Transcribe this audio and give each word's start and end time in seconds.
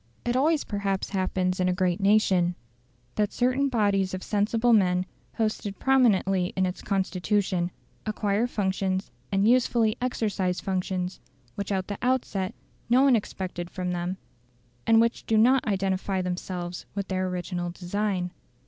It 0.25 0.35
always 0.35 0.63
perhaps 0.63 1.11
happens 1.11 1.59
in 1.59 1.69
a 1.69 1.73
great 1.73 1.99
nation, 2.01 2.55
that 3.13 3.31
certain 3.31 3.69
bodies 3.69 4.15
of 4.15 4.23
sensible 4.23 4.73
men 4.73 5.05
posted 5.31 5.77
prominently 5.77 6.53
in 6.55 6.65
its 6.65 6.81
Constitution, 6.81 7.69
acquire 8.07 8.47
functions, 8.47 9.11
and 9.31 9.47
usefully 9.47 9.97
exercise 10.01 10.59
functions, 10.59 11.19
which 11.53 11.71
at 11.71 11.87
the 11.87 11.99
outset, 12.01 12.55
no 12.89 13.03
one 13.03 13.15
expected 13.15 13.69
from 13.69 13.91
them, 13.91 14.17
and 14.87 14.99
which 14.99 15.23
do 15.27 15.37
not 15.37 15.67
identify 15.67 16.19
themselves 16.19 16.87
with 16.95 17.07
their 17.07 17.27
original 17.27 17.69
design. 17.69 18.31